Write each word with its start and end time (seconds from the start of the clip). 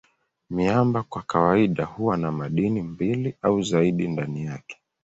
Miamba 0.49 1.03
kwa 1.03 1.21
kawaida 1.21 1.85
huwa 1.85 2.17
na 2.17 2.31
madini 2.31 2.81
mbili 2.81 3.35
au 3.41 3.61
zaidi 3.61 4.07
ndani 4.07 4.45
yake. 4.45 4.81